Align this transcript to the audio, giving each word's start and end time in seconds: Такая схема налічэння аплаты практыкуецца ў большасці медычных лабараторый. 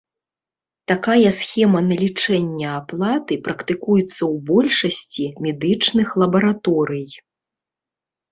Такая 0.91 1.31
схема 1.39 1.79
налічэння 1.89 2.69
аплаты 2.79 3.37
практыкуецца 3.47 4.07
ў 4.07 4.35
большасці 4.49 5.23
медычных 5.47 6.07
лабараторый. 6.23 7.07